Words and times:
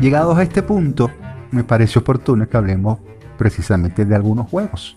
Llegados 0.00 0.38
a 0.38 0.44
este 0.44 0.62
punto, 0.62 1.10
me 1.50 1.64
parece 1.64 1.98
oportuno 1.98 2.48
que 2.48 2.56
hablemos 2.56 3.00
precisamente 3.36 4.04
de 4.04 4.14
algunos 4.14 4.48
juegos. 4.48 4.96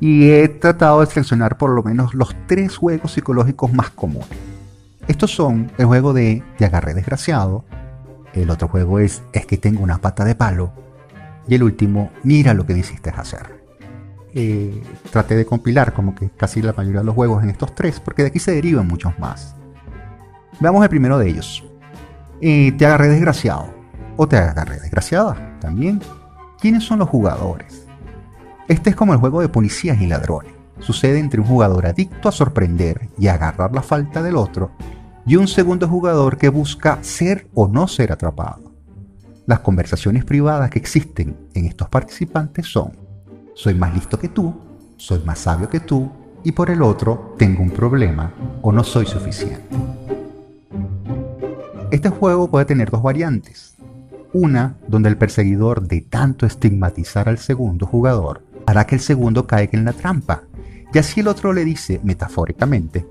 Y 0.00 0.30
he 0.30 0.48
tratado 0.48 1.00
de 1.00 1.06
seleccionar 1.06 1.58
por 1.58 1.70
lo 1.70 1.82
menos 1.82 2.14
los 2.14 2.34
tres 2.46 2.76
juegos 2.76 3.12
psicológicos 3.12 3.72
más 3.74 3.90
comunes. 3.90 4.28
Estos 5.06 5.34
son 5.34 5.70
el 5.76 5.84
juego 5.84 6.14
de 6.14 6.42
Te 6.56 6.64
agarré 6.64 6.94
desgraciado, 6.94 7.66
el 8.32 8.48
otro 8.48 8.68
juego 8.68 9.00
es 9.00 9.22
Es 9.34 9.44
que 9.44 9.58
tengo 9.58 9.82
una 9.82 9.98
pata 9.98 10.24
de 10.24 10.34
palo, 10.34 10.72
y 11.46 11.54
el 11.54 11.62
último, 11.62 12.10
Mira 12.22 12.54
lo 12.54 12.64
que 12.64 12.72
me 12.72 12.80
hiciste 12.80 13.10
hacer. 13.10 13.62
Eh, 14.34 14.82
traté 15.10 15.36
de 15.36 15.44
compilar 15.44 15.92
como 15.92 16.14
que 16.14 16.30
casi 16.30 16.62
la 16.62 16.72
mayoría 16.72 17.00
de 17.00 17.06
los 17.06 17.14
juegos 17.14 17.42
en 17.42 17.50
estos 17.50 17.74
tres, 17.74 18.00
porque 18.00 18.22
de 18.22 18.28
aquí 18.28 18.38
se 18.38 18.52
derivan 18.52 18.88
muchos 18.88 19.18
más. 19.18 19.54
Veamos 20.58 20.82
el 20.82 20.88
primero 20.88 21.18
de 21.18 21.28
ellos. 21.28 21.62
Eh, 22.40 22.72
te 22.78 22.86
agarré 22.86 23.08
desgraciado, 23.08 23.81
o 24.22 24.28
te 24.28 24.36
agarré 24.36 24.78
desgraciada, 24.78 25.58
también. 25.60 26.00
¿Quiénes 26.60 26.84
son 26.84 27.00
los 27.00 27.08
jugadores? 27.08 27.86
Este 28.68 28.90
es 28.90 28.96
como 28.96 29.12
el 29.12 29.18
juego 29.18 29.40
de 29.40 29.48
policías 29.48 30.00
y 30.00 30.06
ladrones. 30.06 30.52
Sucede 30.78 31.18
entre 31.18 31.40
un 31.40 31.46
jugador 31.46 31.86
adicto 31.86 32.28
a 32.28 32.32
sorprender 32.32 33.08
y 33.18 33.26
agarrar 33.26 33.72
la 33.72 33.82
falta 33.82 34.22
del 34.22 34.36
otro 34.36 34.70
y 35.26 35.36
un 35.36 35.48
segundo 35.48 35.88
jugador 35.88 36.36
que 36.36 36.48
busca 36.48 36.98
ser 37.02 37.48
o 37.54 37.66
no 37.66 37.88
ser 37.88 38.12
atrapado. 38.12 38.72
Las 39.46 39.60
conversaciones 39.60 40.24
privadas 40.24 40.70
que 40.70 40.78
existen 40.78 41.36
en 41.54 41.66
estos 41.66 41.88
participantes 41.88 42.66
son, 42.66 42.92
soy 43.54 43.74
más 43.74 43.92
listo 43.92 44.18
que 44.18 44.28
tú, 44.28 44.54
soy 44.96 45.20
más 45.24 45.40
sabio 45.40 45.68
que 45.68 45.80
tú, 45.80 46.10
y 46.44 46.52
por 46.52 46.70
el 46.70 46.82
otro, 46.82 47.34
tengo 47.38 47.62
un 47.62 47.70
problema 47.70 48.32
o 48.62 48.70
no 48.70 48.84
soy 48.84 49.06
suficiente. 49.06 49.62
Este 51.90 52.08
juego 52.08 52.48
puede 52.48 52.64
tener 52.64 52.90
dos 52.90 53.02
variantes. 53.02 53.71
Una 54.32 54.76
donde 54.88 55.10
el 55.10 55.18
perseguidor 55.18 55.86
de 55.86 56.00
tanto 56.00 56.46
estigmatizar 56.46 57.28
al 57.28 57.38
segundo 57.38 57.86
jugador 57.86 58.44
hará 58.66 58.86
que 58.86 58.94
el 58.94 59.00
segundo 59.00 59.46
caiga 59.46 59.78
en 59.78 59.84
la 59.84 59.92
trampa, 59.92 60.44
y 60.92 60.98
así 60.98 61.20
el 61.20 61.28
otro 61.28 61.52
le 61.52 61.64
dice, 61.64 62.00
metafóricamente, 62.02 63.06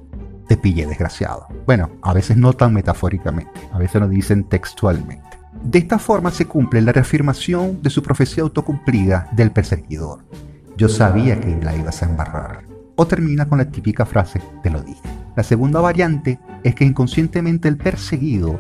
te 0.48 0.58
pille 0.58 0.86
desgraciado. 0.86 1.48
Bueno, 1.66 1.92
a 2.02 2.14
veces 2.14 2.38
no 2.38 2.54
tan 2.54 2.74
metafóricamente, 2.74 3.60
a 3.72 3.78
veces 3.78 4.02
lo 4.02 4.08
dicen 4.08 4.46
textualmente. 4.46 5.30
De 5.64 5.80
esta 5.80 6.00
forma 6.00 6.32
se 6.32 6.46
cumple 6.46 6.82
la 6.82 6.92
reafirmación 6.92 7.82
de 7.82 7.90
su 7.90 8.02
profecía 8.02 8.44
autocumplida 8.44 9.30
del 9.32 9.52
perseguidor. 9.52 10.26
Yo 10.76 10.90
sabía 10.90 11.40
que 11.40 11.56
la 11.62 11.76
ibas 11.76 12.02
a 12.02 12.08
embarrar. 12.08 12.64
O 12.96 13.06
termina 13.06 13.48
con 13.48 13.60
la 13.60 13.70
típica 13.70 14.06
frase, 14.06 14.42
te 14.64 14.70
lo 14.70 14.82
dije. 14.82 15.02
La 15.36 15.44
segunda 15.44 15.80
variante 15.82 16.40
es 16.64 16.76
que 16.76 16.86
inconscientemente 16.86 17.68
el 17.68 17.78
perseguido 17.78 18.60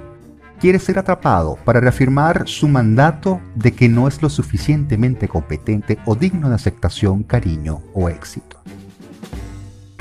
quiere 0.61 0.79
ser 0.79 0.99
atrapado 0.99 1.57
para 1.65 1.81
reafirmar 1.81 2.47
su 2.47 2.69
mandato 2.69 3.41
de 3.55 3.73
que 3.73 3.89
no 3.89 4.07
es 4.07 4.21
lo 4.21 4.29
suficientemente 4.29 5.27
competente 5.27 5.97
o 6.05 6.15
digno 6.15 6.47
de 6.49 6.55
aceptación, 6.55 7.23
cariño 7.23 7.81
o 7.93 8.07
éxito 8.07 8.61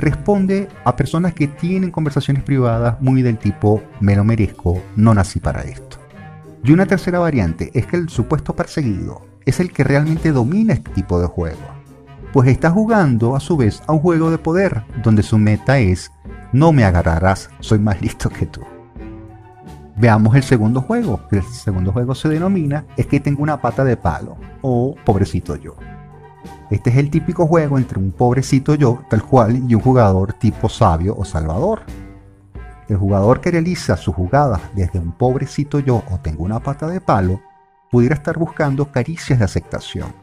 responde 0.01 0.69
a 0.85 0.97
personas 0.97 1.35
que 1.35 1.47
tienen 1.47 1.91
conversaciones 1.91 2.43
privadas 2.43 3.01
muy 3.01 3.23
del 3.23 3.39
tipo 3.39 3.83
me 4.01 4.17
lo 4.17 4.25
merezco, 4.25 4.83
no 4.97 5.15
nací 5.15 5.39
para 5.39 5.61
esto. 5.61 5.99
Y 6.65 6.73
una 6.73 6.87
tercera 6.87 7.19
variante 7.19 7.71
es 7.75 7.87
que 7.87 7.97
el 7.97 8.09
supuesto 8.09 8.57
perseguido 8.57 9.27
es 9.47 9.61
el 9.61 9.73
que 9.73 9.85
realmente 9.85 10.33
domina 10.33 10.75
este 10.75 10.91
tipo 10.93 11.21
de 11.21 11.27
juego, 11.27 11.61
pues 12.33 12.49
está 12.49 12.71
jugando 12.71 13.37
a 13.37 13.41
su 13.41 13.57
vez 13.57 13.83
a 13.87 13.93
un 13.93 14.01
juego 14.01 14.31
de 14.31 14.39
poder 14.39 14.83
donde 15.03 15.23
su 15.23 15.39
meta 15.39 15.79
es 15.79 16.11
no 16.53 16.73
me 16.73 16.85
agarrarás, 16.85 17.51
soy 17.61 17.79
más 17.79 18.01
listo 18.01 18.29
que 18.29 18.47
tú. 18.47 18.63
Veamos 19.97 20.35
el 20.35 20.43
segundo 20.43 20.81
juego. 20.81 21.21
El 21.31 21.43
segundo 21.43 21.93
juego 21.93 22.15
se 22.15 22.29
denomina 22.29 22.85
es 22.97 23.07
que 23.07 23.21
tengo 23.21 23.43
una 23.43 23.61
pata 23.61 23.85
de 23.85 23.97
palo 23.97 24.37
o 24.63 24.95
pobrecito 25.05 25.57
yo. 25.57 25.77
Este 26.71 26.91
es 26.91 26.97
el 26.97 27.11
típico 27.11 27.47
juego 27.47 27.79
entre 27.79 27.99
un 27.99 28.13
pobrecito 28.13 28.75
yo, 28.77 29.03
tal 29.11 29.25
cual, 29.25 29.61
y 29.69 29.75
un 29.75 29.81
jugador 29.81 30.33
tipo 30.35 30.69
sabio 30.69 31.17
o 31.17 31.25
salvador. 31.25 31.83
El 32.89 32.97
jugador 32.97 33.41
que 33.41 33.51
realiza 33.51 33.97
su 33.97 34.13
jugada 34.13 34.61
desde 34.75 34.99
un 34.99 35.13
pobrecito 35.13 35.81
yo 35.81 36.03
o 36.11 36.19
tengo 36.19 36.45
una 36.45 36.61
pata 36.61 36.87
de 36.87 37.01
palo, 37.01 37.41
pudiera 37.91 38.15
estar 38.15 38.39
buscando 38.39 38.91
caricias 38.91 39.41
de 39.41 39.45
aceptación. 39.45 40.15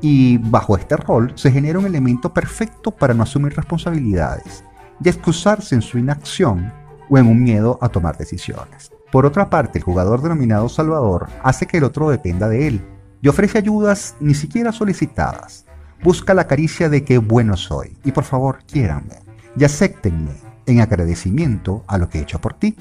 Y 0.00 0.38
bajo 0.38 0.76
este 0.76 0.96
rol 0.96 1.32
se 1.36 1.50
genera 1.50 1.78
un 1.78 1.86
elemento 1.86 2.32
perfecto 2.32 2.90
para 2.90 3.14
no 3.14 3.22
asumir 3.22 3.54
responsabilidades 3.54 4.64
y 5.02 5.08
excusarse 5.08 5.74
en 5.74 5.82
su 5.82 5.98
inacción 5.98 6.72
o 7.08 7.18
en 7.18 7.26
un 7.26 7.42
miedo 7.42 7.78
a 7.80 7.88
tomar 7.88 8.16
decisiones. 8.16 8.90
Por 9.10 9.24
otra 9.24 9.48
parte, 9.48 9.78
el 9.78 9.84
jugador 9.84 10.22
denominado 10.22 10.68
Salvador 10.68 11.28
hace 11.42 11.66
que 11.66 11.78
el 11.78 11.84
otro 11.84 12.10
dependa 12.10 12.48
de 12.48 12.68
él 12.68 12.84
y 13.22 13.28
ofrece 13.28 13.58
ayudas 13.58 14.16
ni 14.20 14.34
siquiera 14.34 14.72
solicitadas, 14.72 15.64
busca 16.02 16.34
la 16.34 16.46
caricia 16.46 16.88
de 16.88 17.04
que 17.04 17.18
bueno 17.18 17.56
soy 17.56 17.96
y 18.04 18.12
por 18.12 18.24
favor 18.24 18.58
quiéranme 18.66 19.16
y 19.56 19.64
acéptenme 19.64 20.32
en 20.66 20.80
agradecimiento 20.80 21.84
a 21.86 21.98
lo 21.98 22.08
que 22.08 22.18
he 22.18 22.22
hecho 22.22 22.40
por 22.40 22.54
ti. 22.54 22.76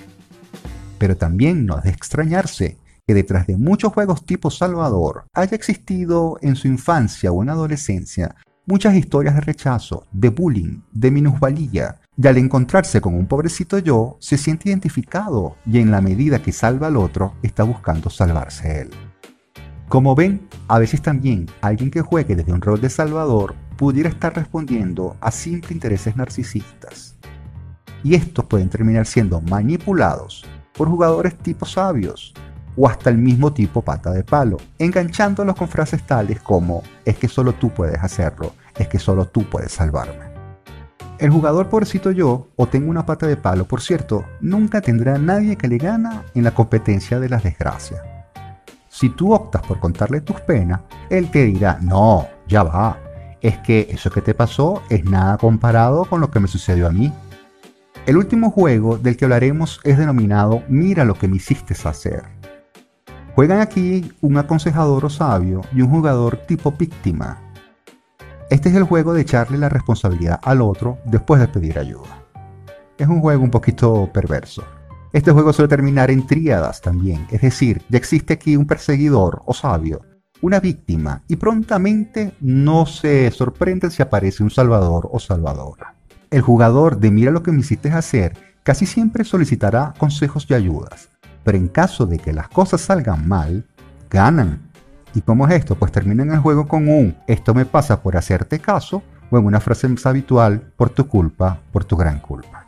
Pero 0.98 1.16
también 1.16 1.66
no 1.66 1.78
es 1.78 1.84
de 1.86 1.92
extrañarse 1.92 2.78
que 3.08 3.14
detrás 3.14 3.48
de 3.48 3.56
muchos 3.56 3.94
juegos 3.94 4.26
tipo 4.26 4.52
Salvador 4.52 5.26
haya 5.34 5.56
existido 5.56 6.38
en 6.42 6.56
su 6.56 6.68
infancia 6.68 7.32
o 7.32 7.42
en 7.42 7.50
adolescencia 7.50 8.36
muchas 8.66 8.96
historias 8.96 9.34
de 9.36 9.42
rechazo, 9.42 10.06
de 10.12 10.30
bullying, 10.30 10.82
de 10.92 11.10
minusvalía, 11.10 12.02
y 12.20 12.28
al 12.28 12.38
encontrarse 12.38 13.00
con 13.00 13.14
un 13.14 13.28
pobrecito 13.28 13.78
yo, 13.78 14.18
se 14.20 14.38
siente 14.38 14.70
identificado 14.70 15.56
y 15.68 15.78
en 15.78 15.92
la 15.92 16.02
medida 16.02 16.42
que 16.42 16.52
salva 16.52 16.88
al 16.88 16.98
otro, 16.98 17.36
está 17.44 17.64
buscando 17.64 18.10
salvarse 18.10 18.82
él. 18.82 18.90
Como 19.88 20.16
ven, 20.16 20.48
a 20.68 20.80
veces 20.80 21.02
también 21.02 21.46
alguien 21.62 21.92
que 21.92 22.02
juegue 22.02 22.36
desde 22.36 22.52
un 22.52 22.62
rol 22.62 22.82
de 22.82 22.90
salvador 22.90 23.56
pudiera 23.78 24.10
estar 24.10 24.36
respondiendo 24.36 25.16
a 25.22 25.30
simples 25.30 25.72
intereses 25.72 26.16
narcisistas. 26.16 27.16
Y 28.04 28.16
estos 28.16 28.46
pueden 28.46 28.70
terminar 28.70 29.06
siendo 29.06 29.40
manipulados 29.42 30.44
por 30.74 30.90
jugadores 30.90 31.38
tipo 31.38 31.66
sabios 31.66 32.34
o 32.76 32.88
hasta 32.88 33.12
el 33.12 33.18
mismo 33.18 33.54
tipo 33.54 33.82
pata 33.82 34.12
de 34.12 34.24
palo, 34.24 34.58
enganchándolos 34.80 35.56
con 35.56 35.68
frases 35.68 36.06
tales 36.06 36.42
como 36.42 36.84
es 37.06 37.18
que 37.18 37.28
solo 37.28 37.54
tú 37.54 37.70
puedes 37.70 38.04
hacerlo, 38.04 38.54
es 38.76 38.88
que 38.88 39.00
solo 39.00 39.26
tú 39.26 39.48
puedes 39.50 39.72
salvarme. 39.72 40.37
El 41.20 41.32
jugador 41.32 41.70
pobrecito 41.70 42.12
yo, 42.12 42.50
o 42.56 42.68
tengo 42.68 42.90
una 42.90 43.06
pata 43.06 43.28
de 43.28 43.38
palo, 43.38 43.66
por 43.66 43.82
cierto, 43.82 44.26
nunca 44.40 44.82
tendrá 44.82 45.18
nadie 45.18 45.56
que 45.56 45.68
le 45.68 45.78
gana 45.78 46.24
en 46.36 46.44
la 46.44 46.52
competencia 46.52 47.20
de 47.20 47.30
las 47.30 47.44
desgracias 47.44 48.02
si 48.98 49.10
tú 49.10 49.32
optas 49.32 49.62
por 49.62 49.80
contarle 49.80 50.22
tus 50.22 50.42
penas, 50.42 50.82
él 51.12 51.30
te 51.30 51.46
dirá, 51.46 51.78
no, 51.84 52.28
ya 52.48 52.64
va, 52.64 52.98
es 53.42 53.60
que 53.60 53.88
eso 53.92 54.10
que 54.10 54.22
te 54.22 54.34
pasó 54.34 54.82
es 54.90 55.06
nada 55.06 55.38
comparado 55.38 56.06
con 56.06 56.20
lo 56.20 56.32
que 56.32 56.40
me 56.40 56.48
sucedió 56.48 56.88
a 56.88 56.92
mí. 56.92 57.14
El 58.08 58.18
último 58.18 58.50
juego 58.50 58.98
del 58.98 59.16
que 59.16 59.26
hablaremos 59.26 59.80
es 59.84 60.00
denominado 60.00 60.64
Mira 60.68 61.06
lo 61.06 61.14
que 61.14 61.28
me 61.28 61.36
hiciste 61.36 61.76
hacer. 61.88 62.24
Juegan 63.36 63.60
aquí 63.60 64.12
un 64.22 64.40
aconsejador 64.40 65.06
o 65.06 65.10
sabio 65.12 65.62
y 65.76 65.84
un 65.84 65.92
jugador 65.92 66.38
tipo 66.48 66.72
víctima. 66.72 67.47
Este 68.50 68.70
es 68.70 68.76
el 68.76 68.84
juego 68.84 69.14
de 69.14 69.24
echarle 69.24 69.58
la 69.58 69.68
responsabilidad 69.68 70.40
al 70.42 70.62
otro 70.62 71.00
después 71.04 71.42
de 71.42 71.50
pedir 71.50 71.78
ayuda. 71.78 72.24
Es 72.98 73.08
un 73.08 73.20
juego 73.20 73.44
un 73.44 73.52
poquito 73.52 74.10
perverso. 74.14 74.64
Este 75.12 75.32
juego 75.32 75.52
suele 75.52 75.68
terminar 75.68 76.12
en 76.12 76.26
tríadas 76.26 76.80
también, 76.80 77.28
es 77.30 77.42
decir, 77.42 77.82
ya 77.90 77.98
existe 77.98 78.34
aquí 78.34 78.56
un 78.56 78.66
perseguidor 78.66 79.42
o 79.46 79.54
sabio, 79.54 80.02
una 80.42 80.62
víctima, 80.62 81.24
y 81.28 81.36
prontamente 81.36 82.36
no 82.40 82.86
se 82.86 83.30
sorprende 83.32 83.90
si 83.90 84.02
aparece 84.02 84.44
un 84.44 84.50
salvador 84.50 85.10
o 85.12 85.20
salvadora. 85.20 85.96
El 86.30 86.42
jugador 86.42 87.00
de 87.00 87.12
Mira 87.12 87.32
lo 87.32 87.44
que 87.44 87.52
me 87.52 87.60
hiciste 87.60 87.90
hacer 87.90 88.38
casi 88.64 88.86
siempre 88.86 89.26
solicitará 89.26 89.94
consejos 89.98 90.46
y 90.50 90.54
ayudas, 90.54 91.10
pero 91.44 91.58
en 91.58 91.68
caso 91.68 92.06
de 92.06 92.18
que 92.18 92.32
las 92.32 92.48
cosas 92.48 92.80
salgan 92.80 93.28
mal, 93.28 93.66
ganan. 94.10 94.67
¿Y 95.18 95.22
cómo 95.24 95.48
es 95.48 95.56
esto? 95.56 95.74
Pues 95.74 95.92
terminan 95.92 96.30
el 96.30 96.38
juego 96.38 96.68
con 96.68 96.88
un 96.88 97.18
esto 97.26 97.56
me 97.56 97.66
pasa 97.66 98.04
por 98.04 98.16
hacerte 98.16 98.60
caso 98.60 99.02
o 99.32 99.40
en 99.40 99.46
una 99.46 99.60
frase 99.60 99.88
más 99.88 100.06
habitual 100.06 100.72
por 100.76 100.92
tu 100.92 101.08
culpa, 101.08 101.60
por 101.72 101.86
tu 101.86 101.98
gran 101.98 102.20
culpa. 102.20 102.68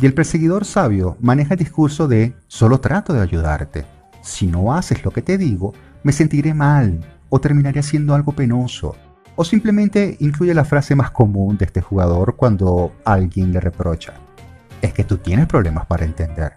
Y 0.00 0.06
el 0.06 0.14
perseguidor 0.14 0.64
sabio 0.64 1.18
maneja 1.20 1.52
el 1.52 1.58
discurso 1.58 2.08
de 2.08 2.34
solo 2.46 2.80
trato 2.80 3.12
de 3.12 3.20
ayudarte. 3.20 3.84
Si 4.22 4.46
no 4.46 4.72
haces 4.72 5.04
lo 5.04 5.10
que 5.10 5.20
te 5.20 5.36
digo, 5.36 5.74
me 6.02 6.12
sentiré 6.12 6.54
mal 6.54 6.98
o 7.28 7.42
terminaré 7.42 7.80
haciendo 7.80 8.14
algo 8.14 8.32
penoso. 8.32 8.96
O 9.34 9.44
simplemente 9.44 10.16
incluye 10.20 10.54
la 10.54 10.64
frase 10.64 10.94
más 10.94 11.10
común 11.10 11.58
de 11.58 11.66
este 11.66 11.82
jugador 11.82 12.36
cuando 12.36 12.94
alguien 13.04 13.52
le 13.52 13.60
reprocha. 13.60 14.14
Es 14.80 14.94
que 14.94 15.04
tú 15.04 15.18
tienes 15.18 15.46
problemas 15.46 15.84
para 15.84 16.06
entender. 16.06 16.54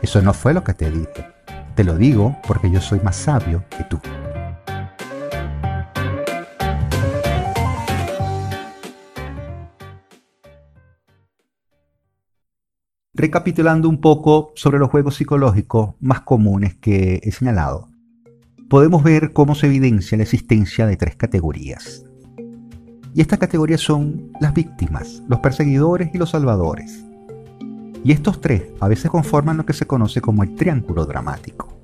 Eso 0.00 0.22
no 0.22 0.32
fue 0.32 0.54
lo 0.54 0.62
que 0.62 0.74
te 0.74 0.92
dije. 0.92 1.26
Te 1.74 1.82
lo 1.82 1.96
digo 1.96 2.36
porque 2.46 2.70
yo 2.70 2.80
soy 2.80 3.00
más 3.00 3.16
sabio 3.16 3.64
que 3.76 3.82
tú. 3.82 3.98
Recapitulando 13.20 13.86
un 13.86 14.00
poco 14.00 14.50
sobre 14.54 14.78
los 14.78 14.88
juegos 14.88 15.16
psicológicos 15.16 15.90
más 16.00 16.22
comunes 16.22 16.76
que 16.76 17.20
he 17.22 17.30
señalado, 17.32 17.90
podemos 18.70 19.02
ver 19.02 19.34
cómo 19.34 19.54
se 19.54 19.66
evidencia 19.66 20.16
la 20.16 20.22
existencia 20.22 20.86
de 20.86 20.96
tres 20.96 21.16
categorías. 21.16 22.02
Y 23.14 23.20
estas 23.20 23.38
categorías 23.38 23.82
son 23.82 24.32
las 24.40 24.54
víctimas, 24.54 25.22
los 25.28 25.40
perseguidores 25.40 26.08
y 26.14 26.16
los 26.16 26.30
salvadores. 26.30 27.04
Y 28.02 28.12
estos 28.12 28.40
tres 28.40 28.62
a 28.80 28.88
veces 28.88 29.10
conforman 29.10 29.58
lo 29.58 29.66
que 29.66 29.74
se 29.74 29.86
conoce 29.86 30.22
como 30.22 30.42
el 30.42 30.54
triángulo 30.54 31.04
dramático. 31.04 31.78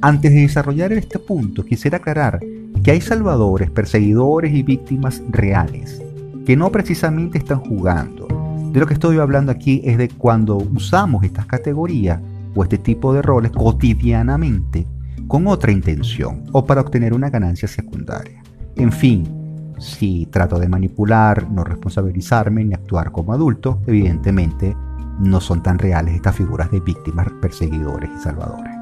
Antes 0.00 0.32
de 0.32 0.42
desarrollar 0.42 0.92
este 0.92 1.18
punto, 1.18 1.64
quisiera 1.64 1.96
aclarar 1.96 2.38
que 2.84 2.92
hay 2.92 3.00
salvadores, 3.00 3.68
perseguidores 3.68 4.54
y 4.54 4.62
víctimas 4.62 5.20
reales, 5.28 6.00
que 6.46 6.56
no 6.56 6.70
precisamente 6.70 7.38
están 7.38 7.58
jugando. 7.58 8.33
De 8.74 8.80
lo 8.80 8.86
que 8.88 8.94
estoy 8.94 9.18
hablando 9.18 9.52
aquí 9.52 9.80
es 9.84 9.96
de 9.98 10.08
cuando 10.08 10.56
usamos 10.56 11.22
estas 11.22 11.46
categorías 11.46 12.20
o 12.56 12.64
este 12.64 12.76
tipo 12.76 13.14
de 13.14 13.22
roles 13.22 13.52
cotidianamente 13.52 14.84
con 15.28 15.46
otra 15.46 15.70
intención 15.70 16.42
o 16.50 16.64
para 16.64 16.80
obtener 16.80 17.14
una 17.14 17.30
ganancia 17.30 17.68
secundaria. 17.68 18.42
En 18.74 18.90
fin, 18.90 19.72
si 19.78 20.26
trato 20.26 20.58
de 20.58 20.68
manipular, 20.68 21.48
no 21.52 21.62
responsabilizarme 21.62 22.64
ni 22.64 22.74
actuar 22.74 23.12
como 23.12 23.32
adulto, 23.32 23.80
evidentemente 23.86 24.76
no 25.20 25.40
son 25.40 25.62
tan 25.62 25.78
reales 25.78 26.16
estas 26.16 26.34
figuras 26.34 26.68
de 26.72 26.80
víctimas, 26.80 27.28
perseguidores 27.40 28.10
y 28.18 28.22
salvadores. 28.24 28.74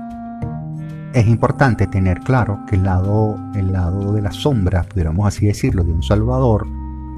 Es 1.12 1.26
importante 1.26 1.86
tener 1.86 2.20
claro 2.20 2.60
que 2.66 2.76
el 2.76 2.84
lado, 2.84 3.36
el 3.54 3.70
lado 3.70 4.14
de 4.14 4.22
la 4.22 4.32
sombra, 4.32 4.84
pudiéramos 4.84 5.26
así 5.26 5.44
decirlo, 5.44 5.84
de 5.84 5.92
un 5.92 6.02
salvador, 6.02 6.66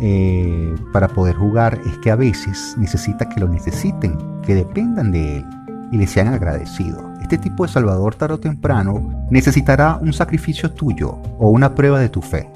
eh, 0.00 0.74
para 0.92 1.08
poder 1.08 1.36
jugar 1.36 1.80
es 1.86 1.98
que 1.98 2.10
a 2.10 2.16
veces 2.16 2.74
necesita 2.78 3.28
que 3.28 3.40
lo 3.40 3.48
necesiten, 3.48 4.16
que 4.42 4.54
dependan 4.54 5.12
de 5.12 5.38
él 5.38 5.44
y 5.92 5.98
le 5.98 6.06
sean 6.06 6.28
agradecidos. 6.28 7.02
Este 7.22 7.38
tipo 7.38 7.64
de 7.64 7.72
salvador 7.72 8.14
tarde 8.14 8.34
o 8.34 8.40
temprano 8.40 9.26
necesitará 9.30 9.98
un 10.02 10.12
sacrificio 10.12 10.72
tuyo 10.72 11.18
o 11.38 11.50
una 11.50 11.74
prueba 11.74 12.00
de 12.00 12.08
tu 12.08 12.20
fe. 12.20 12.50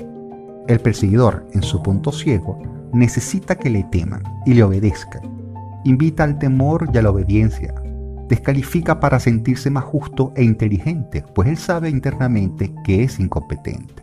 El 0.67 0.81
perseguidor, 0.81 1.47
en 1.55 1.63
su 1.63 1.83
punto 1.83 2.13
ciego, 2.13 2.61
necesita 2.93 3.55
que 3.55 3.71
le 3.71 3.85
teman 3.85 4.23
y 4.45 4.55
le 4.55 4.63
obedezcan. 4.63 5.23
Invita 5.85 6.25
al 6.25 6.39
temor 6.39 6.91
y 6.93 6.99
a 6.99 7.03
la 7.03 7.11
obediencia. 7.11 7.75
Descalifica 8.29 9.01
para 9.01 9.21
sentirse 9.21 9.71
más 9.71 9.85
justo 9.85 10.33
e 10.37 10.45
inteligente, 10.45 11.25
pues 11.35 11.49
él 11.49 11.57
sabe 11.57 11.89
internamente 11.89 12.75
que 12.85 13.05
es 13.05 13.19
incompetente. 13.19 13.98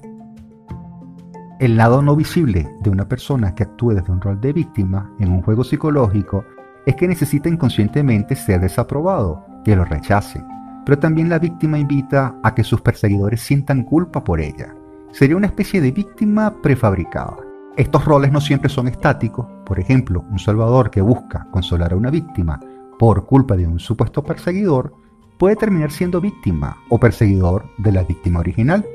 El 1.66 1.78
lado 1.78 2.04
no 2.04 2.16
visible 2.16 2.78
de 2.80 2.92
una 2.92 3.10
persona 3.10 3.56
que 3.56 3.64
actúe 3.64 3.96
desde 3.96 4.12
un 4.12 4.22
rol 4.22 4.40
de 4.40 4.54
víctima 4.54 5.10
en 5.18 5.32
un 5.32 5.42
juego 5.42 5.64
psicológico 5.64 6.46
es 6.86 6.96
que 6.96 7.08
necesita 7.08 7.50
inconscientemente 7.50 8.36
ser 8.36 8.62
desaprobado, 8.62 9.44
que 9.64 9.76
lo 9.76 9.84
rechacen, 9.84 10.46
pero 10.86 11.00
también 11.00 11.28
la 11.28 11.40
víctima 11.40 11.80
invita 11.80 12.36
a 12.44 12.54
que 12.54 12.64
sus 12.64 12.82
perseguidores 12.82 13.42
sientan 13.42 13.82
culpa 13.82 14.24
por 14.24 14.42
ella, 14.42 14.76
sería 15.12 15.38
una 15.38 15.48
especie 15.48 15.82
de 15.82 15.90
víctima 15.90 16.54
prefabricada. 16.62 17.38
Estos 17.76 18.06
roles 18.06 18.32
no 18.32 18.42
siempre 18.42 18.70
son 18.70 18.88
estáticos, 18.88 19.48
por 19.66 19.80
ejemplo, 19.80 20.24
un 20.30 20.38
salvador 20.38 20.92
que 20.92 21.02
busca 21.02 21.48
consolar 21.50 21.94
a 21.94 21.98
una 21.98 22.12
víctima 22.12 22.60
por 23.00 23.26
culpa 23.26 23.56
de 23.56 23.66
un 23.66 23.80
supuesto 23.80 24.22
perseguidor 24.22 24.94
puede 25.40 25.56
terminar 25.56 25.90
siendo 25.90 26.22
víctima 26.22 26.78
o 26.90 27.00
perseguidor 27.00 27.66
de 27.80 27.92
la 27.92 28.04
víctima 28.04 28.42
original. 28.42 28.86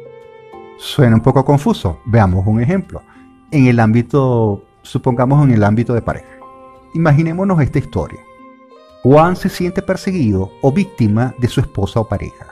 Suena 0.82 1.16
un 1.16 1.20
poco 1.20 1.44
confuso, 1.44 2.00
veamos 2.06 2.46
un 2.46 2.58
ejemplo. 2.58 3.02
En 3.50 3.66
el 3.66 3.78
ámbito, 3.80 4.64
supongamos 4.80 5.44
en 5.44 5.52
el 5.52 5.62
ámbito 5.62 5.92
de 5.92 6.00
pareja. 6.00 6.38
Imaginémonos 6.94 7.60
esta 7.60 7.78
historia. 7.78 8.20
Juan 9.02 9.36
se 9.36 9.50
siente 9.50 9.82
perseguido 9.82 10.50
o 10.62 10.72
víctima 10.72 11.34
de 11.38 11.48
su 11.48 11.60
esposa 11.60 12.00
o 12.00 12.08
pareja. 12.08 12.46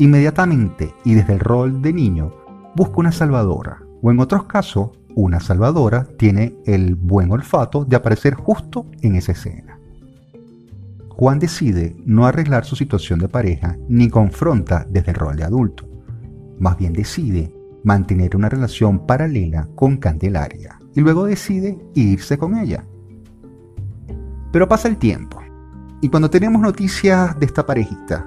Inmediatamente 0.00 0.92
y 1.04 1.14
desde 1.14 1.34
el 1.34 1.38
rol 1.38 1.80
de 1.80 1.92
niño, 1.92 2.32
busca 2.74 2.96
una 2.96 3.12
salvadora, 3.12 3.84
o 4.02 4.10
en 4.10 4.18
otros 4.18 4.44
casos, 4.44 4.90
una 5.14 5.38
salvadora 5.38 6.08
tiene 6.18 6.56
el 6.66 6.96
buen 6.96 7.30
olfato 7.30 7.84
de 7.84 7.94
aparecer 7.94 8.34
justo 8.34 8.86
en 9.00 9.14
esa 9.14 9.30
escena. 9.30 9.78
Juan 11.08 11.38
decide 11.38 11.94
no 12.04 12.26
arreglar 12.26 12.64
su 12.64 12.74
situación 12.74 13.20
de 13.20 13.28
pareja 13.28 13.76
ni 13.88 14.08
confronta 14.08 14.84
desde 14.90 15.12
el 15.12 15.18
rol 15.18 15.36
de 15.36 15.44
adulto. 15.44 15.88
Más 16.58 16.76
bien 16.76 16.92
decide 16.92 17.59
mantener 17.84 18.36
una 18.36 18.48
relación 18.48 19.06
paralela 19.06 19.68
con 19.74 19.96
Candelaria 19.96 20.78
y 20.94 21.00
luego 21.00 21.24
decide 21.24 21.78
irse 21.94 22.38
con 22.38 22.56
ella. 22.56 22.84
Pero 24.52 24.68
pasa 24.68 24.88
el 24.88 24.96
tiempo 24.96 25.40
y 26.00 26.08
cuando 26.08 26.30
tenemos 26.30 26.62
noticias 26.62 27.38
de 27.38 27.46
esta 27.46 27.66
parejita, 27.66 28.26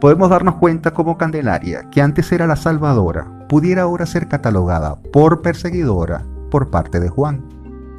podemos 0.00 0.28
darnos 0.28 0.56
cuenta 0.56 0.92
cómo 0.92 1.16
Candelaria, 1.16 1.88
que 1.90 2.02
antes 2.02 2.30
era 2.32 2.46
la 2.46 2.56
salvadora, 2.56 3.46
pudiera 3.48 3.82
ahora 3.82 4.04
ser 4.04 4.28
catalogada 4.28 5.00
por 5.12 5.40
perseguidora 5.40 6.26
por 6.50 6.70
parte 6.70 7.00
de 7.00 7.08
Juan, 7.08 7.48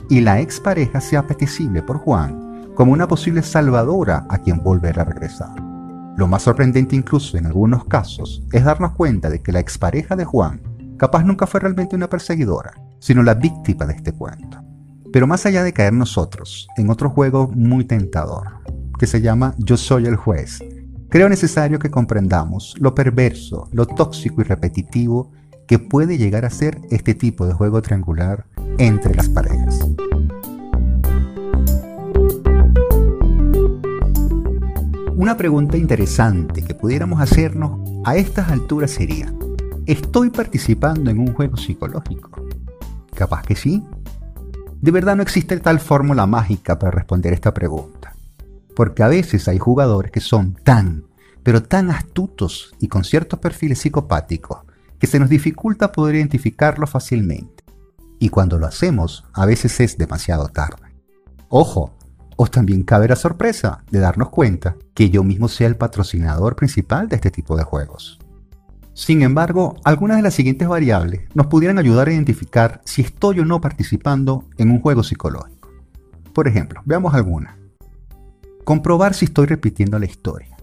y 0.10 0.22
la 0.22 0.40
expareja 0.40 1.02
sea 1.02 1.22
apetecible 1.22 1.82
por 1.82 1.98
Juan 1.98 2.72
como 2.76 2.92
una 2.92 3.08
posible 3.08 3.42
salvadora 3.42 4.28
a 4.30 4.38
quien 4.38 4.62
volver 4.62 5.00
a 5.00 5.06
regresar. 5.06 5.56
Lo 6.18 6.28
más 6.28 6.44
sorprendente 6.44 6.96
incluso 6.96 7.38
en 7.38 7.46
algunos 7.46 7.86
casos 7.86 8.44
es 8.52 8.64
darnos 8.64 8.92
cuenta 8.92 9.30
de 9.30 9.42
que 9.42 9.52
la 9.52 9.60
expareja 9.60 10.16
de 10.16 10.26
Juan 10.26 10.62
capaz 10.98 11.24
nunca 11.24 11.48
fue 11.48 11.60
realmente 11.60 11.96
una 11.96 12.10
perseguidora, 12.10 12.74
sino 13.00 13.24
la 13.24 13.34
víctima 13.34 13.86
de 13.86 13.94
este 13.94 14.12
cuento. 14.12 14.62
Pero 15.12 15.28
más 15.28 15.46
allá 15.46 15.64
de 15.64 15.74
caer 15.74 15.94
nosotros 15.94 16.68
en 16.78 16.90
otro 16.90 17.10
juego 17.10 17.48
muy 17.48 17.86
tentador, 17.86 18.60
que 19.00 19.08
se 19.08 19.22
llama 19.22 19.56
Yo 19.58 19.78
soy 19.78 20.06
el 20.06 20.16
juez, 20.16 20.64
creo 21.10 21.30
necesario 21.30 21.80
que 21.80 21.92
comprendamos 21.92 22.76
lo 22.80 22.96
perverso, 22.96 23.70
lo 23.72 23.86
tóxico 23.86 24.42
y 24.42 24.44
repetitivo 24.44 25.32
que 25.68 25.80
puede 25.80 26.18
llegar 26.18 26.46
a 26.46 26.50
ser 26.50 26.80
este 26.92 27.14
tipo 27.14 27.46
de 27.48 27.54
juego 27.54 27.82
triangular 27.82 28.46
entre 28.78 29.16
las 29.16 29.30
parejas. 29.30 29.80
Una 35.16 35.38
pregunta 35.38 35.78
interesante 35.78 36.62
que 36.62 36.76
pudiéramos 36.76 37.22
hacernos 37.22 37.80
a 38.04 38.18
estas 38.18 38.52
alturas 38.52 38.92
sería, 38.92 39.34
¿estoy 39.86 40.30
participando 40.30 41.10
en 41.10 41.20
un 41.20 41.34
juego 41.34 41.58
psicológico? 41.58 42.46
Capaz 43.14 43.44
que 43.44 43.56
sí. 43.56 43.84
De 44.82 44.92
verdad 44.92 45.16
no 45.16 45.24
existe 45.24 45.58
tal 45.60 45.80
fórmula 45.80 46.26
mágica 46.26 46.78
para 46.78 46.92
responder 46.92 47.34
esta 47.34 47.54
pregunta 47.54 48.16
porque 48.76 49.04
a 49.04 49.08
veces 49.08 49.48
hay 49.48 49.58
jugadores 49.58 50.12
que 50.12 50.20
son 50.20 50.54
tan, 50.54 51.06
pero 51.42 51.64
tan 51.64 51.90
astutos 51.90 52.76
y 52.80 52.88
con 52.90 53.04
ciertos 53.04 53.40
perfiles 53.40 53.80
psicopáticos 53.80 54.60
que 55.00 55.08
se 55.08 55.20
nos 55.20 55.30
dificulta 55.30 55.92
poder 55.92 56.16
identificarlos 56.16 56.90
fácilmente. 56.90 57.64
Y 58.20 58.30
cuando 58.30 58.60
lo 58.60 58.68
hacemos, 58.68 59.26
a 59.34 59.46
veces 59.46 59.80
es 59.80 59.98
demasiado 59.98 60.48
tarde. 60.48 60.94
Ojo, 61.50 61.94
os 62.38 62.52
también 62.52 62.84
cabe 62.84 63.08
la 63.08 63.16
sorpresa 63.16 63.84
de 63.92 64.00
darnos 64.00 64.30
cuenta 64.30 64.76
que 64.94 65.10
yo 65.10 65.24
mismo 65.24 65.48
sea 65.48 65.68
el 65.68 65.78
patrocinador 65.78 66.56
principal 66.56 67.08
de 67.08 67.16
este 67.18 67.32
tipo 67.32 67.56
de 67.56 67.64
juegos. 67.64 68.20
Sin 68.96 69.24
embargo, 69.24 69.76
algunas 69.84 70.16
de 70.16 70.24
las 70.24 70.34
siguientes 70.34 70.70
variables 70.70 71.28
nos 71.34 71.48
pudieran 71.48 71.78
ayudar 71.78 72.08
a 72.08 72.14
identificar 72.14 72.80
si 72.86 73.02
estoy 73.02 73.42
o 73.42 73.46
no 73.46 73.60
participando 73.60 74.46
en 74.58 74.72
un 74.72 74.80
juego 74.80 75.04
psicológico. 75.04 75.70
Por 76.34 76.48
ejemplo, 76.48 76.82
veamos 76.86 77.14
algunas. 77.14 77.58
Comprobar 78.64 79.14
si 79.14 79.26
estoy 79.26 79.48
repitiendo 79.48 80.00
la 80.00 80.06
historia. 80.06 80.56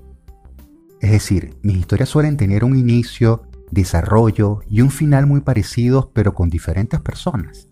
Es 1.02 1.10
decir, 1.10 1.58
mis 1.62 1.76
historias 1.76 2.08
suelen 2.08 2.38
tener 2.38 2.64
un 2.64 2.74
inicio, 2.74 3.42
desarrollo 3.70 4.60
y 4.66 4.80
un 4.80 4.90
final 4.90 5.26
muy 5.26 5.42
parecidos 5.42 6.08
pero 6.14 6.32
con 6.32 6.48
diferentes 6.48 7.00
personas. 7.00 7.68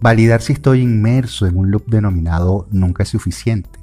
Validar 0.00 0.40
si 0.40 0.54
estoy 0.54 0.80
inmerso 0.80 1.46
en 1.46 1.58
un 1.58 1.70
loop 1.70 1.84
denominado 1.86 2.66
nunca 2.70 3.02
es 3.02 3.10
suficiente. 3.10 3.78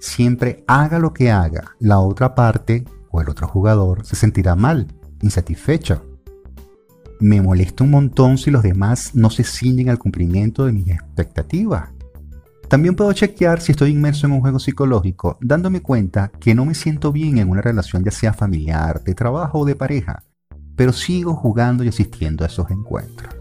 Siempre 0.00 0.64
haga 0.66 0.98
lo 0.98 1.12
que 1.12 1.30
haga, 1.30 1.76
la 1.78 2.00
otra 2.00 2.34
parte 2.34 2.84
o 3.12 3.20
el 3.20 3.28
otro 3.28 3.46
jugador 3.46 4.04
se 4.04 4.16
sentirá 4.16 4.56
mal, 4.56 4.88
insatisfecho. 5.22 6.04
Me 7.20 7.40
molesta 7.40 7.84
un 7.84 7.90
montón 7.90 8.38
si 8.38 8.50
los 8.50 8.62
demás 8.62 9.14
no 9.14 9.30
se 9.30 9.44
ciñen 9.44 9.88
al 9.88 9.98
cumplimiento 9.98 10.66
de 10.66 10.72
mis 10.72 10.88
expectativas. 10.88 11.90
También 12.68 12.96
puedo 12.96 13.12
chequear 13.12 13.60
si 13.60 13.72
estoy 13.72 13.90
inmerso 13.90 14.26
en 14.26 14.32
un 14.32 14.40
juego 14.40 14.58
psicológico, 14.58 15.38
dándome 15.40 15.80
cuenta 15.80 16.32
que 16.40 16.54
no 16.54 16.64
me 16.64 16.74
siento 16.74 17.12
bien 17.12 17.38
en 17.38 17.48
una 17.48 17.62
relación 17.62 18.04
ya 18.04 18.10
sea 18.10 18.32
familiar, 18.32 19.02
de 19.04 19.14
trabajo 19.14 19.60
o 19.60 19.64
de 19.64 19.76
pareja, 19.76 20.24
pero 20.74 20.92
sigo 20.92 21.34
jugando 21.34 21.84
y 21.84 21.88
asistiendo 21.88 22.44
a 22.44 22.48
esos 22.48 22.70
encuentros. 22.70 23.34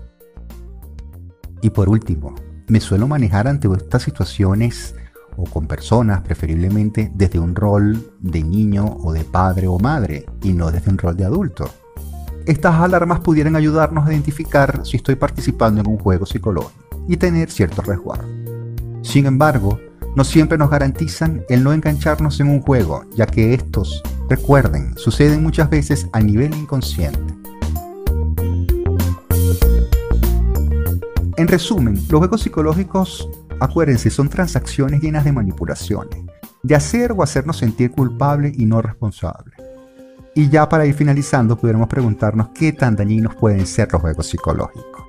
Y 1.61 1.71
por 1.71 1.89
último, 1.89 2.35
me 2.67 2.79
suelo 2.79 3.07
manejar 3.07 3.47
ante 3.47 3.67
estas 3.75 4.03
situaciones 4.03 4.95
o 5.37 5.43
con 5.43 5.67
personas, 5.67 6.21
preferiblemente 6.21 7.11
desde 7.13 7.39
un 7.39 7.55
rol 7.55 8.11
de 8.19 8.43
niño 8.43 8.85
o 9.03 9.13
de 9.13 9.23
padre 9.23 9.67
o 9.67 9.79
madre, 9.79 10.25
y 10.43 10.53
no 10.53 10.71
desde 10.71 10.91
un 10.91 10.97
rol 10.97 11.15
de 11.15 11.25
adulto. 11.25 11.69
Estas 12.45 12.75
alarmas 12.75 13.21
pudieran 13.21 13.55
ayudarnos 13.55 14.07
a 14.07 14.11
identificar 14.11 14.85
si 14.85 14.97
estoy 14.97 15.15
participando 15.15 15.81
en 15.81 15.87
un 15.87 15.97
juego 15.97 16.25
psicológico 16.25 16.73
y 17.07 17.17
tener 17.17 17.49
cierto 17.49 17.81
resguardo. 17.81 18.27
Sin 19.01 19.25
embargo, 19.25 19.79
no 20.15 20.23
siempre 20.23 20.57
nos 20.57 20.69
garantizan 20.69 21.43
el 21.49 21.63
no 21.63 21.73
engancharnos 21.73 22.39
en 22.39 22.49
un 22.49 22.61
juego, 22.61 23.03
ya 23.15 23.25
que 23.25 23.53
estos 23.53 24.03
Recuerden, 24.27 24.97
suceden 24.97 25.43
muchas 25.43 25.69
veces 25.69 26.07
a 26.11 26.19
nivel 26.19 26.55
inconsciente. 26.55 27.19
En 31.37 31.47
resumen, 31.47 31.93
los 32.09 32.19
juegos 32.19 32.41
psicológicos, 32.41 33.29
acuérdense, 33.59 34.09
son 34.09 34.29
transacciones 34.29 35.01
llenas 35.01 35.23
de 35.23 35.31
manipulaciones, 35.31 36.23
de 36.63 36.75
hacer 36.75 37.11
o 37.11 37.23
hacernos 37.23 37.57
sentir 37.57 37.91
culpable 37.91 38.51
y 38.55 38.65
no 38.65 38.81
responsable. 38.81 39.53
Y 40.33 40.49
ya 40.49 40.67
para 40.67 40.85
ir 40.85 40.93
finalizando, 40.93 41.57
pudiéramos 41.57 41.87
preguntarnos 41.87 42.49
qué 42.49 42.73
tan 42.73 42.95
dañinos 42.95 43.35
pueden 43.35 43.65
ser 43.65 43.91
los 43.91 44.01
juegos 44.01 44.27
psicológicos. 44.27 45.03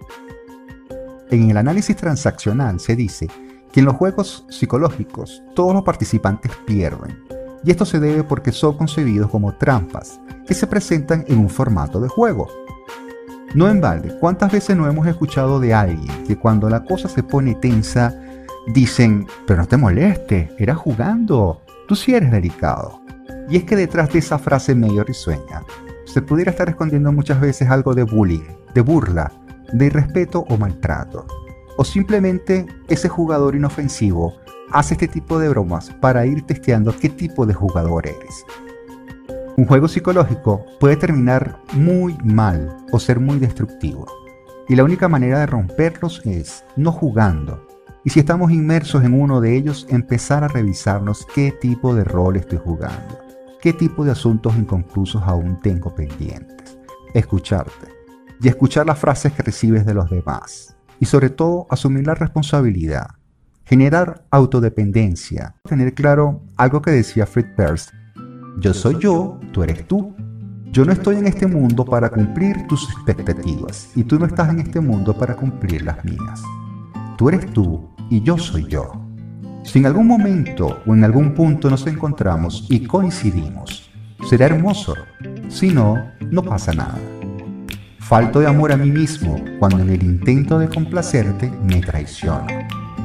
En 1.31 1.51
el 1.51 1.57
análisis 1.57 1.97
transaccional 1.97 2.79
se 2.79 2.95
dice 2.95 3.29
que 3.73 3.81
en 3.81 3.87
los 3.87 3.97
juegos 3.97 4.47
psicológicos 4.49 5.43
todos 5.55 5.75
los 5.75 5.83
participantes 5.83 6.53
pierden, 6.65 7.25
y 7.65 7.71
esto 7.73 7.85
se 7.85 7.99
debe 7.99 8.23
porque 8.23 8.53
son 8.53 8.77
concebidos 8.77 9.29
como 9.31 9.57
trampas 9.57 10.21
que 10.47 10.55
se 10.55 10.69
presentan 10.69 11.25
en 11.27 11.39
un 11.39 11.51
formato 11.51 12.01
de 12.01 12.09
juego. 12.09 12.47
No 13.57 13.69
en 13.69 13.81
balde, 13.81 14.17
¿cuántas 14.21 14.53
veces 14.53 14.77
no 14.77 14.89
hemos 14.89 15.07
escuchado 15.09 15.59
de 15.59 15.75
alguien 15.75 16.25
que 16.27 16.37
cuando 16.37 16.71
la 16.71 16.85
cosa 16.85 17.09
se 17.09 17.25
pone 17.25 17.57
tensa 17.57 18.15
dicen, 18.67 19.27
pero 19.47 19.61
no 19.63 19.69
te 19.69 19.77
molestes, 19.77 20.51
era 20.59 20.75
jugando, 20.75 21.61
tú 21.89 21.95
sí 21.95 22.15
eres 22.15 22.31
delicado? 22.31 23.01
Y 23.49 23.57
es 23.57 23.65
que 23.65 23.77
detrás 23.77 24.13
de 24.13 24.19
esa 24.19 24.39
frase 24.39 24.75
medio 24.75 25.05
risueña, 25.05 25.63
se 26.05 26.23
pudiera 26.23 26.51
estar 26.51 26.69
escondiendo 26.69 27.13
muchas 27.13 27.41
veces 27.41 27.69
algo 27.69 27.95
de 27.95 28.03
bullying, 28.03 28.45
de 28.75 28.81
burla, 28.81 29.33
de 29.73 29.87
irrespeto 29.87 30.45
o 30.49 30.57
maltrato. 30.57 31.27
O 31.77 31.85
simplemente 31.85 32.67
ese 32.89 33.09
jugador 33.09 33.55
inofensivo 33.55 34.35
hace 34.71 34.95
este 34.95 35.09
tipo 35.09 35.39
de 35.39 35.49
bromas 35.49 35.91
para 36.01 36.27
ir 36.27 36.43
testeando 36.43 36.97
qué 36.97 37.09
tipo 37.09 37.47
de 37.47 37.55
jugador 37.55 38.07
eres. 38.07 38.45
Un 39.57 39.67
juego 39.67 39.89
psicológico 39.89 40.65
puede 40.81 40.97
terminar 40.97 41.61
muy 41.73 42.17
mal 42.25 42.77
o 42.93 42.99
ser 42.99 43.21
muy 43.21 43.39
destructivo. 43.39 44.07
Y 44.69 44.77
la 44.77 44.85
única 44.85 45.09
manera 45.09 45.39
de 45.39 45.47
romperlos 45.47 46.21
es 46.27 46.65
no 46.77 46.93
jugando. 46.93 47.67
Y 48.07 48.11
si 48.11 48.21
estamos 48.21 48.53
inmersos 48.53 49.03
en 49.03 49.21
uno 49.21 49.41
de 49.41 49.57
ellos, 49.57 49.85
empezar 49.91 50.45
a 50.45 50.49
revisarnos 50.49 51.27
qué 51.35 51.51
tipo 51.51 51.93
de 51.93 52.05
rol 52.05 52.37
estoy 52.37 52.59
jugando. 52.59 53.19
Qué 53.61 53.73
tipo 53.73 54.05
de 54.05 54.13
asuntos 54.13 54.55
inconclusos 54.57 55.21
aún 55.25 55.61
tengo 55.61 55.93
pendientes. 55.93 56.79
Escucharte. 57.15 57.89
Y 58.41 58.47
escuchar 58.47 58.87
las 58.87 59.01
frases 59.01 59.33
que 59.33 59.43
recibes 59.43 59.85
de 59.85 59.95
los 59.95 60.09
demás. 60.09 60.77
Y 61.01 61.07
sobre 61.07 61.31
todo, 61.31 61.67
asumir 61.69 62.07
la 62.07 62.15
responsabilidad. 62.15 63.09
Generar 63.65 64.25
autodependencia. 64.31 65.57
Tener 65.65 65.93
claro 65.93 66.43
algo 66.57 66.81
que 66.81 66.93
decía 66.93 67.27
Fred 67.27 67.57
Perls 67.57 67.93
yo 68.61 68.73
soy 68.73 69.01
yo, 69.01 69.41
tú 69.53 69.65
eres 69.65 69.85
tú. 69.89 70.15
Yo 70.71 70.85
no 70.85 70.93
estoy 70.93 71.17
en 71.17 71.27
este 71.27 71.49
mundo 71.49 71.85
para 71.85 72.09
cumplir 72.09 72.69
tus 72.69 72.89
expectativas 72.89 73.91
y 73.97 74.05
tú 74.05 74.17
no 74.17 74.27
estás 74.27 74.51
en 74.51 74.61
este 74.61 74.79
mundo 74.79 75.13
para 75.13 75.35
cumplir 75.35 75.83
las 75.83 76.05
mías. 76.05 76.41
Tú 77.19 77.31
eres 77.31 77.53
tú 77.53 77.96
y 78.11 78.23
yo 78.23 78.39
soy 78.39 78.67
yo. 78.69 78.93
Si 79.63 79.79
en 79.81 79.87
algún 79.87 80.07
momento 80.07 80.81
o 80.87 80.95
en 80.95 81.05
algún 81.05 81.35
punto 81.35 81.69
nos 81.69 81.87
encontramos 81.87 82.67
y 82.69 82.87
coincidimos, 82.87 83.91
será 84.29 84.47
hermoso. 84.47 84.95
Si 85.49 85.71
no, 85.71 86.13
no 86.31 86.43
pasa 86.43 86.73
nada. 86.73 86.99
Falto 87.99 88.39
de 88.39 88.47
amor 88.47 88.71
a 88.71 88.77
mí 88.77 88.91
mismo 88.91 89.37
cuando 89.59 89.81
en 89.81 89.91
el 89.91 90.03
intento 90.03 90.59
de 90.59 90.69
complacerte 90.69 91.51
me 91.65 91.81
traiciono. 91.81 92.47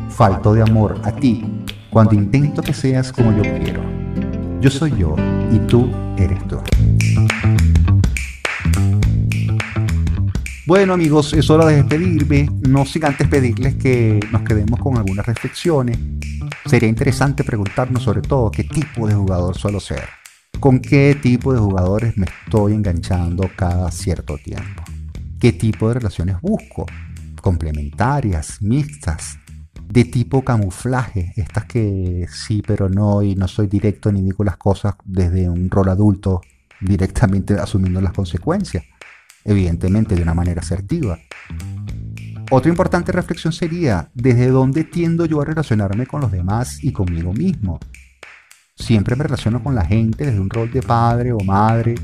Falto 0.09 0.53
de 0.53 0.61
amor 0.61 1.01
a 1.03 1.11
ti 1.11 1.43
cuando 1.89 2.13
intento 2.13 2.61
que 2.61 2.73
seas 2.73 3.11
como 3.11 3.31
yo 3.31 3.41
quiero. 3.41 3.81
Yo 4.59 4.69
soy 4.69 4.93
yo 4.95 5.15
y 5.51 5.57
tú 5.59 5.89
eres 6.17 6.47
tú. 6.47 6.59
Bueno 10.71 10.93
amigos, 10.93 11.33
es 11.33 11.49
hora 11.49 11.65
de 11.65 11.75
despedirme, 11.75 12.49
no 12.61 12.85
sin 12.85 13.03
antes 13.03 13.27
pedirles 13.27 13.75
que 13.75 14.21
nos 14.31 14.43
quedemos 14.43 14.79
con 14.79 14.97
algunas 14.97 15.25
reflexiones. 15.25 15.99
Sería 16.65 16.87
interesante 16.87 17.43
preguntarnos 17.43 18.03
sobre 18.03 18.21
todo 18.21 18.49
qué 18.49 18.63
tipo 18.63 19.05
de 19.05 19.13
jugador 19.13 19.57
suelo 19.57 19.81
ser, 19.81 20.07
con 20.61 20.79
qué 20.79 21.17
tipo 21.21 21.51
de 21.51 21.59
jugadores 21.59 22.15
me 22.15 22.25
estoy 22.25 22.71
enganchando 22.71 23.49
cada 23.53 23.91
cierto 23.91 24.37
tiempo, 24.37 24.81
qué 25.41 25.51
tipo 25.51 25.89
de 25.89 25.95
relaciones 25.95 26.37
busco, 26.39 26.85
complementarias, 27.41 28.61
mixtas, 28.61 29.39
de 29.89 30.05
tipo 30.05 30.41
camuflaje, 30.41 31.33
estas 31.35 31.65
que 31.65 32.27
sí 32.31 32.63
pero 32.65 32.87
no 32.87 33.21
y 33.21 33.35
no 33.35 33.49
soy 33.49 33.67
directo 33.67 34.09
ni 34.09 34.21
digo 34.21 34.45
las 34.45 34.55
cosas 34.55 34.95
desde 35.03 35.49
un 35.49 35.69
rol 35.69 35.89
adulto 35.89 36.39
directamente 36.79 37.55
asumiendo 37.55 37.99
las 37.99 38.13
consecuencias, 38.13 38.85
evidentemente 39.45 40.15
de 40.15 40.21
una 40.21 40.33
manera 40.33 40.61
asertiva. 40.61 41.19
Otra 42.49 42.69
importante 42.69 43.11
reflexión 43.11 43.53
sería, 43.53 44.09
¿desde 44.13 44.47
dónde 44.47 44.83
tiendo 44.83 45.25
yo 45.25 45.41
a 45.41 45.45
relacionarme 45.45 46.05
con 46.05 46.21
los 46.21 46.31
demás 46.31 46.83
y 46.83 46.91
conmigo 46.91 47.33
mismo? 47.33 47.79
Siempre 48.75 49.15
me 49.15 49.23
relaciono 49.23 49.63
con 49.63 49.75
la 49.75 49.85
gente 49.85 50.25
desde 50.25 50.39
un 50.39 50.49
rol 50.49 50.71
de 50.71 50.81
padre 50.81 51.31
o 51.31 51.39
madre, 51.39 51.95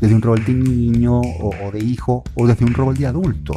desde 0.00 0.14
un 0.14 0.22
rol 0.22 0.44
de 0.44 0.52
niño 0.52 1.20
o, 1.20 1.54
o 1.64 1.70
de 1.70 1.78
hijo 1.78 2.22
o 2.34 2.46
desde 2.46 2.64
un 2.64 2.74
rol 2.74 2.96
de 2.96 3.06
adulto. 3.06 3.54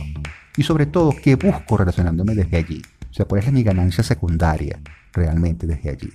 Y 0.55 0.63
sobre 0.63 0.85
todo, 0.85 1.13
¿qué 1.21 1.35
busco 1.35 1.77
relacionándome 1.77 2.33
desde 2.33 2.57
allí? 2.57 2.81
sea, 3.17 3.25
cuál 3.25 3.41
es 3.41 3.51
mi 3.51 3.63
ganancia 3.63 4.03
secundaria 4.03 4.79
realmente 5.11 5.65
desde 5.65 5.89
allí. 5.89 6.13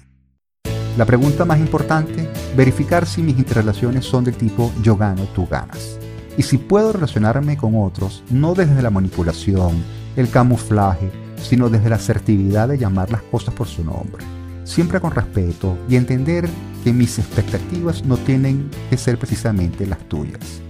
La 0.96 1.04
pregunta 1.04 1.44
más 1.44 1.58
importante, 1.58 2.28
verificar 2.56 3.06
si 3.06 3.22
mis 3.22 3.38
interrelaciones 3.38 4.04
son 4.04 4.24
del 4.24 4.36
tipo 4.36 4.72
yo 4.82 4.96
gano, 4.96 5.24
tú 5.34 5.46
ganas. 5.48 5.98
Y 6.36 6.42
si 6.42 6.58
puedo 6.58 6.92
relacionarme 6.92 7.56
con 7.56 7.74
otros, 7.76 8.22
no 8.30 8.54
desde 8.54 8.82
la 8.82 8.90
manipulación, 8.90 9.82
el 10.16 10.30
camuflaje, 10.30 11.10
sino 11.36 11.68
desde 11.68 11.90
la 11.90 11.96
asertividad 11.96 12.68
de 12.68 12.78
llamar 12.78 13.10
las 13.10 13.22
cosas 13.22 13.54
por 13.54 13.66
su 13.66 13.84
nombre. 13.84 14.24
Siempre 14.64 15.00
con 15.00 15.10
respeto 15.10 15.76
y 15.88 15.96
entender 15.96 16.48
que 16.84 16.92
mis 16.92 17.18
expectativas 17.18 18.04
no 18.04 18.16
tienen 18.16 18.70
que 18.90 18.96
ser 18.96 19.18
precisamente 19.18 19.86
las 19.86 19.98
tuyas. 20.08 20.60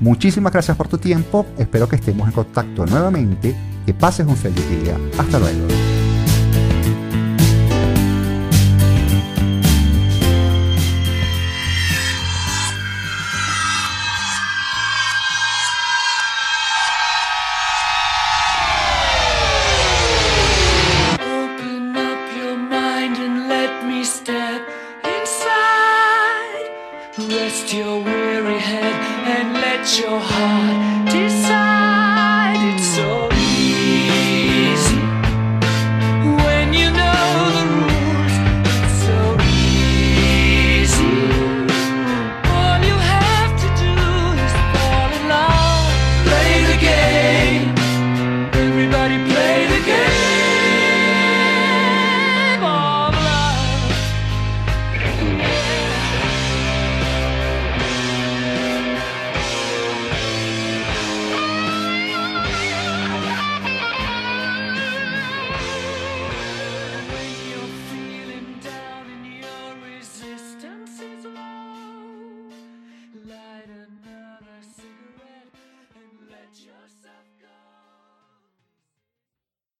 Muchísimas 0.00 0.52
gracias 0.52 0.76
por 0.76 0.88
tu 0.88 0.98
tiempo, 0.98 1.46
espero 1.56 1.88
que 1.88 1.96
estemos 1.96 2.26
en 2.28 2.34
contacto 2.34 2.84
nuevamente 2.86 3.56
que 3.86 3.94
pases 3.94 4.26
un 4.26 4.36
feliz 4.36 4.68
día. 4.68 4.98
Hasta 5.16 5.38
luego. 5.38 5.66
rest 27.28 27.72
your 27.72 28.02
weary 28.02 28.58
head 28.58 28.94
and 29.26 29.52
let 29.54 29.98
your 29.98 30.20
heart 30.20 31.05